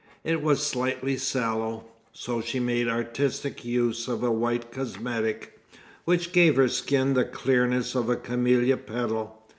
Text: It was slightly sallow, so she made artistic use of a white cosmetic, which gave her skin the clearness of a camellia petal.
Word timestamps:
It 0.23 0.41
was 0.41 0.65
slightly 0.65 1.15
sallow, 1.15 1.85
so 2.11 2.41
she 2.41 2.59
made 2.59 2.87
artistic 2.87 3.63
use 3.63 4.07
of 4.07 4.23
a 4.23 4.31
white 4.31 4.71
cosmetic, 4.71 5.59
which 6.05 6.31
gave 6.33 6.55
her 6.55 6.69
skin 6.69 7.13
the 7.13 7.23
clearness 7.23 7.93
of 7.93 8.09
a 8.09 8.15
camellia 8.15 8.77
petal. 8.77 9.43